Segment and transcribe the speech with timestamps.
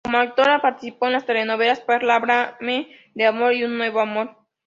[0.03, 4.35] Como actor participó en las telenovelas Perla, Háblame de amor y Un nuevo amor.